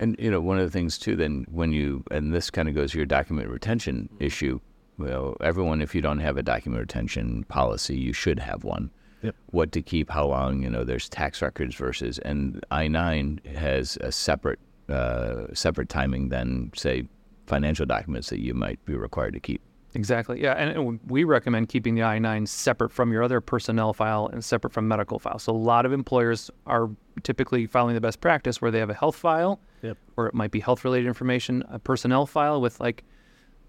And 0.00 0.16
you 0.18 0.30
know, 0.30 0.40
one 0.40 0.58
of 0.58 0.64
the 0.64 0.70
things 0.70 0.98
too, 0.98 1.16
then 1.16 1.44
when 1.50 1.72
you 1.72 2.04
and 2.10 2.32
this 2.32 2.50
kind 2.50 2.68
of 2.68 2.74
goes 2.74 2.92
to 2.92 2.98
your 2.98 3.06
document 3.06 3.48
retention 3.48 4.08
issue. 4.20 4.60
Well, 4.98 5.36
everyone, 5.40 5.80
if 5.80 5.94
you 5.94 6.02
don't 6.02 6.18
have 6.18 6.36
a 6.36 6.42
document 6.42 6.80
retention 6.80 7.44
policy, 7.44 7.96
you 7.96 8.12
should 8.12 8.38
have 8.40 8.64
one. 8.64 8.90
Yep. 9.22 9.34
What 9.50 9.72
to 9.72 9.82
keep, 9.82 10.10
how 10.10 10.26
long, 10.26 10.62
you 10.62 10.70
know, 10.70 10.84
there's 10.84 11.08
tax 11.08 11.40
records 11.42 11.74
versus, 11.74 12.18
and 12.18 12.64
I 12.70 12.88
nine 12.88 13.40
has 13.56 13.96
a 14.00 14.12
separate 14.12 14.58
uh, 14.88 15.46
separate 15.52 15.88
timing 15.88 16.30
than 16.30 16.70
say 16.74 17.06
financial 17.46 17.84
documents 17.84 18.30
that 18.30 18.40
you 18.40 18.54
might 18.54 18.82
be 18.86 18.94
required 18.94 19.34
to 19.34 19.40
keep. 19.40 19.60
Exactly. 19.94 20.42
Yeah, 20.42 20.52
and, 20.52 20.70
and 20.70 21.00
we 21.08 21.24
recommend 21.24 21.68
keeping 21.68 21.94
the 21.94 22.02
I-9 22.02 22.46
separate 22.46 22.90
from 22.90 23.10
your 23.12 23.22
other 23.22 23.40
personnel 23.40 23.92
file 23.92 24.28
and 24.32 24.44
separate 24.44 24.72
from 24.72 24.86
medical 24.86 25.18
file. 25.18 25.38
So 25.38 25.52
a 25.52 25.56
lot 25.56 25.84
of 25.86 25.92
employers 25.92 26.50
are 26.66 26.90
typically 27.22 27.66
following 27.66 27.94
the 27.94 28.00
best 28.00 28.20
practice 28.20 28.60
where 28.62 28.70
they 28.70 28.78
have 28.78 28.90
a 28.90 28.94
health 28.94 29.16
file, 29.16 29.60
Yep. 29.82 29.96
or 30.16 30.26
it 30.26 30.34
might 30.34 30.50
be 30.50 30.60
health-related 30.60 31.06
information, 31.06 31.62
a 31.70 31.78
personnel 31.78 32.26
file 32.26 32.60
with 32.60 32.80
like 32.80 33.04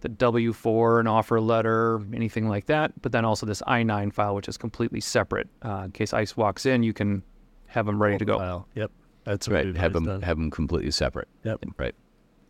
the 0.01 0.10
W-4, 0.10 1.00
an 1.01 1.08
offer 1.08 1.39
letter, 1.41 2.01
anything 2.13 2.48
like 2.48 2.65
that. 2.68 3.00
But 3.01 3.12
then 3.12 3.25
also 3.25 3.46
this 3.46 3.62
I-9 3.68 4.13
file, 4.13 4.36
which 4.36 4.48
is 4.48 4.58
completely 4.58 5.00
separate. 5.01 5.48
Uh, 5.63 5.84
in 5.86 5.91
case 5.91 6.13
ICE 6.13 6.36
walks 6.38 6.65
in, 6.65 6.84
you 6.84 6.94
can 6.94 7.24
have 7.68 7.86
them 7.86 8.01
ready 8.01 8.18
to 8.18 8.25
go. 8.25 8.38
File. 8.38 8.68
Yep. 8.75 8.91
That's 9.25 9.48
Right. 9.48 9.65
we've 9.65 9.75
them 9.94 10.06
done. 10.06 10.22
have 10.22 10.38
them 10.38 10.50
completely 10.51 10.91
separate. 10.91 11.27
Yep. 11.44 11.65
Right. 11.77 11.96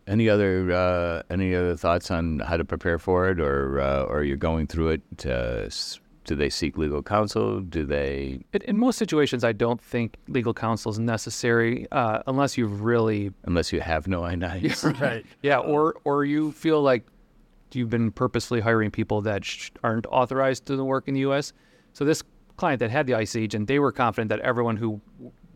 Any 0.08 0.28
other 0.30 0.72
uh, 0.72 1.22
any 1.30 1.54
other 1.54 1.76
thoughts 1.76 2.10
on 2.10 2.40
how 2.40 2.58
to 2.58 2.66
prepare 2.66 2.98
for 2.98 3.30
it, 3.30 3.40
or 3.40 3.80
uh, 3.80 4.04
or 4.04 4.24
you're 4.24 4.38
going 4.38 4.66
through 4.66 4.90
it? 4.90 5.02
Uh, 5.26 5.66
s- 5.68 6.00
Do 6.24 6.36
they 6.36 6.50
seek 6.50 6.78
legal 6.78 7.04
counsel? 7.04 7.60
Do 7.62 7.86
they, 7.86 8.40
In, 8.54 8.62
in 8.64 8.78
most 8.78 8.98
situations, 8.98 9.44
I 9.44 9.52
don't 9.52 9.80
think 9.82 10.16
legal 10.28 10.54
counsel 10.54 10.92
is 10.92 10.98
necessary 11.00 11.86
uh, 11.92 12.22
unless 12.28 12.58
you've 12.58 12.82
really, 12.82 13.32
unless 13.46 13.72
you 13.74 13.82
have 13.82 14.08
no 14.08 14.24
I 14.24 14.34
nine. 14.36 14.72
Right. 15.00 15.26
yeah, 15.44 15.58
or 15.60 15.96
or 16.06 16.26
you 16.26 16.52
feel 16.54 16.82
like 16.82 17.04
you've 17.74 17.90
been 17.90 18.12
purposely 18.12 18.60
hiring 18.60 18.92
people 18.92 19.22
that 19.22 19.46
sh- 19.46 19.70
aren't 19.84 20.06
authorized 20.08 20.66
to 20.68 20.84
work 20.84 21.08
in 21.08 21.14
the 21.14 21.22
U.S. 21.22 21.54
So 21.94 22.06
this 22.06 22.24
client 22.58 22.80
that 22.80 22.92
had 22.92 23.08
the 23.08 23.16
ICE 23.16 23.36
agent, 23.36 23.68
they 23.68 23.80
were 23.80 23.92
confident 23.92 24.30
that 24.30 24.40
everyone 24.40 24.78
who 24.78 25.02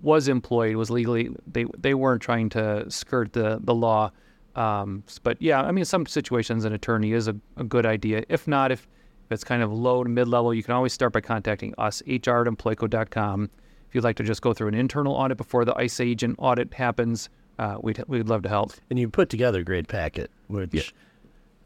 was 0.01 0.27
employed 0.27 0.75
was 0.75 0.89
legally 0.89 1.29
they 1.47 1.65
they 1.77 1.93
weren't 1.93 2.21
trying 2.21 2.49
to 2.49 2.89
skirt 2.89 3.33
the 3.33 3.59
the 3.63 3.73
law. 3.73 4.11
Um, 4.55 5.03
but 5.23 5.41
yeah, 5.41 5.61
I 5.61 5.71
mean, 5.71 5.79
in 5.79 5.85
some 5.85 6.05
situations, 6.05 6.65
an 6.65 6.73
attorney 6.73 7.13
is 7.13 7.27
a, 7.27 7.35
a 7.57 7.63
good 7.63 7.85
idea. 7.85 8.23
If 8.29 8.47
not, 8.47 8.71
if, 8.71 8.87
if 9.25 9.31
it's 9.31 9.43
kind 9.43 9.63
of 9.63 9.71
low 9.71 10.03
to 10.03 10.09
mid 10.09 10.27
level, 10.27 10.53
you 10.53 10.61
can 10.61 10.75
always 10.75 10.93
start 10.93 11.13
by 11.13 11.21
contacting 11.21 11.73
us, 11.77 12.03
hr 12.05 12.11
at 12.11 12.47
employco.com. 12.47 13.49
If 13.87 13.95
you'd 13.95 14.03
like 14.03 14.15
to 14.17 14.23
just 14.23 14.41
go 14.41 14.53
through 14.53 14.67
an 14.67 14.75
internal 14.75 15.13
audit 15.13 15.37
before 15.37 15.65
the 15.65 15.75
ICE 15.75 15.99
agent 16.01 16.35
audit 16.37 16.73
happens, 16.73 17.29
uh, 17.59 17.77
we'd, 17.81 18.03
we'd 18.07 18.27
love 18.27 18.43
to 18.43 18.49
help. 18.49 18.73
And 18.89 18.99
you 18.99 19.09
put 19.09 19.29
together 19.29 19.61
a 19.61 19.63
great 19.63 19.87
packet, 19.87 20.29
which 20.47 20.73
Yeah. 20.73 20.81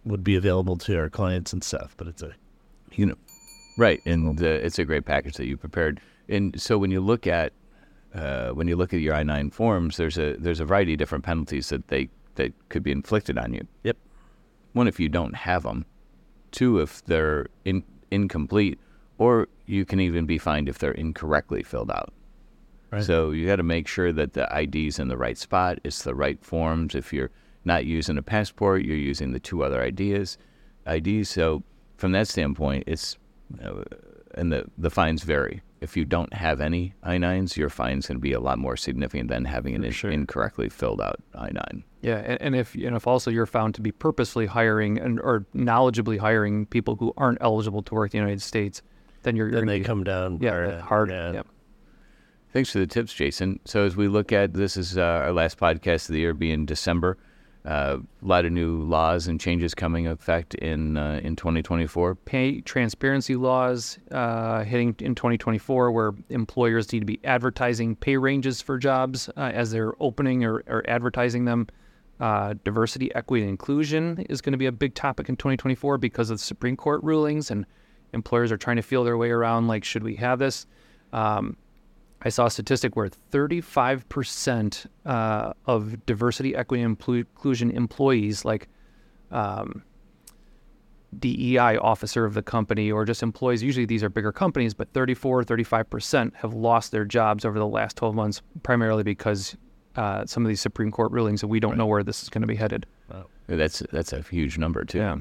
Would 0.08 0.24
be 0.24 0.36
available 0.36 0.78
to 0.78 0.98
our 0.98 1.10
clients 1.10 1.54
and 1.54 1.64
stuff. 1.64 1.96
But 1.98 2.08
it's 2.08 2.22
a 2.22 2.34
you 2.94 3.06
know, 3.06 3.16
right? 3.78 4.02
And 4.06 4.42
uh, 4.42 4.46
it's 4.46 4.80
a 4.80 4.86
great 4.86 5.06
package 5.06 5.36
that 5.36 5.46
you 5.46 5.58
prepared. 5.58 6.02
And 6.28 6.60
so 6.60 6.78
when 6.78 6.92
you 6.92 7.00
look 7.00 7.28
at 7.28 7.54
uh, 8.14 8.50
when 8.50 8.68
you 8.68 8.76
look 8.76 8.94
at 8.94 9.00
your 9.00 9.14
I 9.14 9.24
nine 9.24 9.50
forms, 9.50 9.98
there's 9.98 10.18
a 10.18 10.36
there's 10.38 10.60
a 10.60 10.66
variety 10.66 10.94
of 10.94 11.00
different 11.00 11.24
penalties 11.24 11.70
that 11.70 11.88
they 11.88 12.10
that 12.36 12.54
could 12.70 12.84
be 12.84 12.92
inflicted 12.92 13.38
on 13.38 13.54
you. 13.54 13.68
yep. 13.84 13.98
One, 14.74 14.88
if 14.88 15.00
you 15.00 15.10
don't 15.10 15.36
have 15.36 15.64
them. 15.64 15.86
Two, 16.52 16.80
if 16.80 17.04
they're 17.06 17.48
in, 17.66 17.84
incomplete, 18.12 18.80
or 19.18 19.48
you 19.66 19.86
can 19.86 20.00
even 20.00 20.26
be 20.26 20.38
fined 20.38 20.70
if 20.70 20.78
they're 20.78 20.92
incorrectly 20.92 21.64
filled 21.64 21.90
out. 21.92 22.14
Right. 22.92 23.04
So 23.04 23.32
you 23.32 23.46
got 23.48 23.58
to 23.58 23.64
make 23.64 23.88
sure 23.88 24.14
that 24.14 24.34
the 24.34 24.48
ID's 24.56 25.00
in 25.00 25.08
the 25.08 25.18
right 25.18 25.38
spot. 25.38 25.80
It's 25.84 26.04
the 26.04 26.16
right 26.16 26.42
forms. 26.44 26.96
If 26.96 27.12
you're 27.12 27.32
not 27.68 27.86
using 27.86 28.18
a 28.18 28.24
passport, 28.24 28.84
you're 28.84 28.96
using 28.98 29.32
the 29.34 29.40
two 29.40 29.64
other 29.64 29.82
ideas, 29.84 30.38
IDs. 30.88 31.30
So 31.30 31.62
from 31.98 32.12
that 32.14 32.28
standpoint, 32.28 32.86
it's 32.88 33.18
uh, 33.64 33.84
and 34.36 34.52
the 34.52 34.66
the 34.78 34.90
fines 34.90 35.22
vary. 35.24 35.62
If 35.80 35.96
you 35.96 36.06
don't 36.06 36.34
have 36.34 36.60
any 36.60 36.96
I-9s, 37.04 37.56
your 37.56 37.70
fine's 37.70 38.08
going 38.08 38.16
to 38.18 38.20
be 38.22 38.34
a 38.34 38.40
lot 38.40 38.58
more 38.58 38.76
significant 38.76 39.30
than 39.30 39.46
having 39.46 39.76
an 39.76 39.84
in- 39.84 39.92
sure. 39.92 40.10
incorrectly 40.10 40.70
filled 40.70 41.00
out 41.00 41.22
I-9. 41.36 41.84
Yeah, 42.02 42.18
and, 42.18 42.42
and 42.42 42.56
if 42.56 42.74
and 42.74 42.96
if 42.96 43.06
also 43.06 43.30
you're 43.30 43.46
found 43.46 43.76
to 43.76 43.82
be 43.82 43.92
purposely 43.92 44.48
hiring 44.48 44.98
and 44.98 45.20
or 45.20 45.46
knowledgeably 45.54 46.18
hiring 46.18 46.66
people 46.66 46.96
who 46.96 47.14
aren't 47.16 47.38
eligible 47.42 47.84
to 47.84 47.94
work 47.94 48.12
in 48.14 48.18
the 48.20 48.24
United 48.24 48.42
States, 48.42 48.82
then 49.22 49.36
you're, 49.36 49.50
you're 49.50 49.60
Then 49.60 49.68
they 49.68 49.80
be- 49.80 49.86
come 49.86 50.04
down 50.04 50.40
yeah 50.42 50.52
hard. 50.52 50.82
hard. 50.82 51.10
Yeah. 51.12 51.32
Yeah. 51.34 51.42
Thanks 52.54 52.72
for 52.72 52.80
the 52.80 52.88
tips, 52.88 53.14
Jason. 53.14 53.60
So 53.66 53.84
as 53.86 53.96
we 53.96 54.08
look 54.08 54.32
at 54.32 54.54
this 54.54 54.78
is 54.78 54.98
uh, 54.98 55.02
our 55.02 55.34
last 55.34 55.60
podcast 55.60 56.10
of 56.10 56.14
the 56.14 56.20
year, 56.22 56.34
being 56.34 56.66
December. 56.66 57.18
Uh, 57.68 57.98
a 58.24 58.26
lot 58.26 58.46
of 58.46 58.52
new 58.54 58.82
laws 58.84 59.28
and 59.28 59.42
changes 59.42 59.76
coming 59.76 60.08
effect 60.08 60.56
in 60.56 60.96
uh, 60.96 61.20
in 61.22 61.36
2024. 61.36 62.16
pay 62.16 62.62
transparency 62.62 63.36
laws 63.36 64.00
uh, 64.12 64.64
hitting 64.64 64.96
in 65.00 65.14
2024, 65.14 65.92
where 65.92 66.14
employers 66.30 66.94
need 66.94 67.02
to 67.02 67.06
be 67.06 67.20
advertising 67.26 67.94
pay 67.98 68.16
ranges 68.16 68.62
for 68.62 68.78
jobs 68.78 69.28
uh, 69.36 69.52
as 69.54 69.70
they're 69.70 70.02
opening 70.02 70.46
or, 70.46 70.64
or 70.68 70.82
advertising 70.90 71.44
them. 71.44 71.68
Uh, 72.22 72.56
diversity, 72.64 73.14
equity, 73.16 73.44
and 73.44 73.50
inclusion 73.50 74.26
is 74.30 74.40
going 74.40 74.54
to 74.54 74.58
be 74.58 74.68
a 74.68 74.72
big 74.72 74.96
topic 74.96 75.28
in 75.28 75.36
2024 75.36 75.98
because 75.98 76.30
of 76.30 76.38
the 76.38 76.44
Supreme 76.44 76.78
Court 76.78 77.04
rulings, 77.04 77.52
and 77.52 77.66
employers 78.14 78.50
are 78.50 78.58
trying 78.58 78.78
to 78.78 78.82
feel 78.82 79.04
their 79.04 79.18
way 79.18 79.30
around. 79.30 79.68
Like, 79.68 79.84
should 79.84 80.04
we 80.04 80.16
have 80.16 80.40
this? 80.40 80.66
Um, 81.12 81.58
I 82.28 82.30
saw 82.30 82.48
a 82.48 82.52
statistic 82.52 82.98
where 82.98 83.10
35% 83.32 84.86
uh, 85.06 85.54
of 85.66 86.06
diversity, 86.06 86.58
equity, 86.58 86.84
and 86.84 87.02
inclusion 87.08 87.72
employees, 87.72 88.44
like 88.44 88.68
um, 89.32 89.82
DEI 91.18 91.78
officer 91.78 92.26
of 92.26 92.34
the 92.34 92.42
company 92.42 92.92
or 92.92 93.06
just 93.06 93.24
employees, 93.24 93.64
usually 93.64 93.86
these 93.86 94.04
are 94.04 94.10
bigger 94.10 94.34
companies, 94.34 94.74
but 94.74 94.92
34, 94.92 95.46
35% 95.46 96.36
have 96.36 96.54
lost 96.54 96.92
their 96.92 97.06
jobs 97.06 97.46
over 97.46 97.58
the 97.58 97.66
last 97.66 97.96
12 97.96 98.14
months, 98.14 98.42
primarily 98.62 99.04
because 99.04 99.56
uh, 99.96 100.26
some 100.26 100.44
of 100.44 100.50
these 100.50 100.60
Supreme 100.60 100.92
Court 100.92 101.14
rulings, 101.14 101.44
and 101.44 101.50
we 101.50 101.62
don't 101.62 101.78
know 101.78 101.86
where 101.86 102.04
this 102.04 102.24
is 102.24 102.28
going 102.28 102.42
to 102.42 102.48
be 102.48 102.58
headed. 102.58 102.86
That's 103.48 103.82
that's 103.94 104.12
a 104.12 104.22
huge 104.22 104.58
number 104.58 104.84
too. 104.84 104.98
Yeah. 104.98 105.18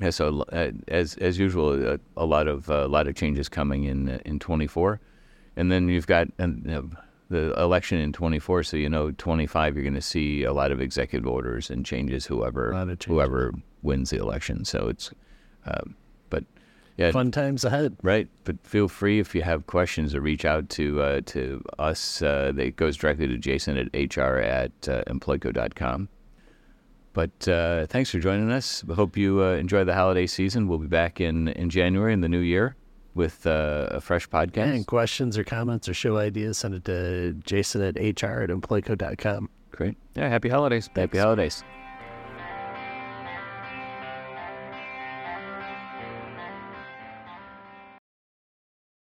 Yeah, 0.00 0.10
so 0.10 0.44
uh, 0.50 0.72
as 0.88 1.14
as 1.18 1.38
usual, 1.38 1.92
uh, 1.92 1.98
a 2.16 2.26
lot 2.26 2.48
of 2.48 2.68
uh, 2.70 2.86
a 2.86 2.88
lot 2.88 3.06
of 3.06 3.14
changes 3.14 3.48
coming 3.48 3.84
in 3.84 4.08
uh, 4.08 4.18
in 4.24 4.40
24, 4.40 4.98
and 5.56 5.70
then 5.70 5.88
you've 5.88 6.06
got 6.06 6.28
you 6.38 6.46
know, 6.64 6.90
the 7.28 7.52
election 7.60 7.98
in 7.98 8.12
24. 8.12 8.62
So 8.64 8.76
you 8.76 8.88
know, 8.88 9.10
25, 9.12 9.74
you're 9.74 9.82
going 9.84 9.94
to 9.94 10.00
see 10.00 10.42
a 10.44 10.52
lot 10.52 10.72
of 10.72 10.80
executive 10.80 11.26
orders 11.28 11.70
and 11.70 11.84
changes. 11.86 12.26
Whoever 12.26 12.70
A 12.70 12.74
lot 12.74 12.82
of 12.88 12.98
changes. 12.98 13.06
whoever 13.06 13.52
wins 13.82 14.10
the 14.10 14.18
election. 14.18 14.64
So 14.64 14.88
it's, 14.88 15.10
uh, 15.66 15.80
but 16.28 16.44
yeah, 16.96 17.10
Fun 17.12 17.30
times 17.30 17.64
ahead. 17.64 17.96
right. 18.02 18.28
But 18.44 18.56
feel 18.66 18.88
free 18.88 19.20
if 19.20 19.34
you 19.34 19.42
have 19.42 19.66
questions 19.66 20.12
to 20.12 20.20
reach 20.20 20.44
out 20.44 20.68
to 20.70 21.00
uh, 21.02 21.20
to 21.26 21.62
us. 21.78 22.20
Uh, 22.20 22.52
that 22.54 22.76
goes 22.76 22.96
directly 22.96 23.26
to 23.28 23.38
Jason 23.38 23.76
at 23.78 24.16
hr 24.16 24.38
at 24.38 24.72
uh, 24.88 25.02
employco.com. 25.06 26.08
But 27.12 27.48
uh, 27.48 27.86
thanks 27.86 28.10
for 28.10 28.18
joining 28.20 28.50
us. 28.52 28.84
We 28.84 28.94
hope 28.94 29.16
you 29.16 29.42
uh, 29.42 29.52
enjoy 29.54 29.82
the 29.84 29.94
holiday 29.94 30.26
season. 30.26 30.68
We'll 30.68 30.78
be 30.78 30.86
back 30.86 31.20
in, 31.20 31.48
in 31.48 31.68
January 31.70 32.12
in 32.12 32.20
the 32.20 32.28
new 32.28 32.38
year 32.38 32.76
with 33.14 33.46
uh, 33.46 33.88
a 33.90 34.00
fresh 34.00 34.28
podcast. 34.28 34.74
And 34.74 34.86
questions 34.86 35.36
or 35.36 35.44
comments 35.44 35.88
or 35.88 35.94
show 35.94 36.18
ideas, 36.18 36.58
send 36.58 36.74
it 36.74 36.84
to 36.86 37.32
jason 37.44 37.82
at 37.82 37.96
hr 37.96 38.42
at 38.42 38.50
employco.com. 38.50 39.50
Great. 39.70 39.96
Yeah. 40.14 40.28
Happy 40.28 40.48
holidays. 40.48 40.90
Happy 40.94 41.18
holidays. 41.18 41.64